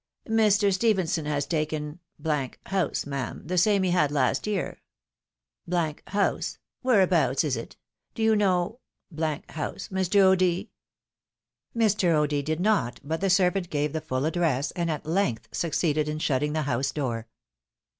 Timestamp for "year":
4.47-4.81